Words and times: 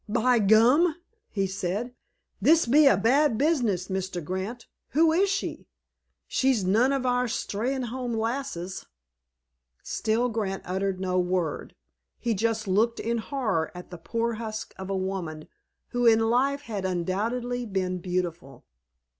"By 0.09 0.39
gum!" 0.39 0.95
he 1.29 1.45
said, 1.45 1.93
"this 2.41 2.65
be 2.65 2.87
a 2.87 2.97
bad 2.97 3.37
business, 3.37 3.87
Mr. 3.87 4.23
Grant. 4.25 4.65
Who 4.93 5.11
is 5.13 5.29
she? 5.29 5.67
She's 6.27 6.65
none 6.65 6.91
of 6.91 7.05
our 7.05 7.25
Steynholme 7.25 8.17
lasses." 8.17 8.87
Still 9.83 10.27
Grant 10.27 10.63
uttered 10.65 10.99
no 10.99 11.19
word. 11.19 11.75
He 12.17 12.33
just 12.33 12.67
looked 12.67 12.99
in 12.99 13.19
horror 13.19 13.71
at 13.75 13.91
the 13.91 13.99
poor 13.99 14.33
husk 14.41 14.73
of 14.75 14.89
a 14.89 14.97
woman 14.97 15.47
who 15.89 16.07
in 16.07 16.31
life 16.31 16.61
had 16.61 16.83
undoubtedly 16.83 17.67
been 17.67 17.99
beautiful. 17.99 18.65